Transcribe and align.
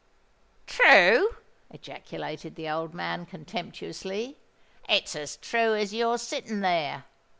"True!" 0.65 1.37
ejaculated 1.69 2.55
the 2.55 2.67
old 2.67 2.91
man, 2.91 3.27
contemptuously: 3.27 4.39
"it's 4.89 5.15
as 5.15 5.37
true 5.37 5.75
as 5.75 5.93
you're 5.93 6.17
sitting 6.17 6.61
there! 6.61 7.05